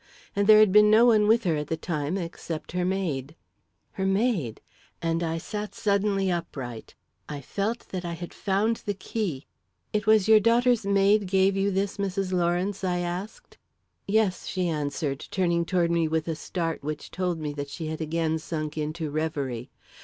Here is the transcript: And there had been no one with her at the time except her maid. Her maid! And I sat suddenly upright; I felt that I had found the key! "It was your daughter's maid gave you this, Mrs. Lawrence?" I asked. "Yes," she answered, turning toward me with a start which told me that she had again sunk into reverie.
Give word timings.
And 0.35 0.47
there 0.47 0.57
had 0.57 0.71
been 0.71 0.89
no 0.89 1.05
one 1.05 1.27
with 1.27 1.43
her 1.43 1.55
at 1.57 1.67
the 1.67 1.77
time 1.77 2.17
except 2.17 2.71
her 2.71 2.83
maid. 2.83 3.35
Her 3.91 4.05
maid! 4.07 4.59
And 4.99 5.21
I 5.21 5.37
sat 5.37 5.75
suddenly 5.75 6.31
upright; 6.31 6.95
I 7.29 7.39
felt 7.39 7.87
that 7.89 8.03
I 8.03 8.13
had 8.13 8.33
found 8.33 8.77
the 8.77 8.95
key! 8.95 9.45
"It 9.93 10.07
was 10.07 10.27
your 10.27 10.39
daughter's 10.39 10.87
maid 10.87 11.27
gave 11.27 11.55
you 11.55 11.69
this, 11.69 11.97
Mrs. 11.97 12.33
Lawrence?" 12.33 12.83
I 12.83 12.97
asked. 12.97 13.59
"Yes," 14.07 14.47
she 14.47 14.67
answered, 14.67 15.27
turning 15.29 15.65
toward 15.65 15.91
me 15.91 16.07
with 16.07 16.27
a 16.27 16.33
start 16.33 16.83
which 16.83 17.11
told 17.11 17.39
me 17.39 17.53
that 17.53 17.69
she 17.69 17.85
had 17.85 18.01
again 18.01 18.39
sunk 18.39 18.79
into 18.79 19.11
reverie. 19.11 19.69